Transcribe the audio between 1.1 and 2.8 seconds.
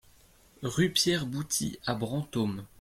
Bouty à Brantôme